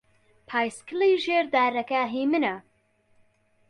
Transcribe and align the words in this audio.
پایسکلی 0.49 1.13
ژێر 1.23 1.45
دارەکە 1.53 2.01
هیی 2.13 2.27
منە. 2.31 2.55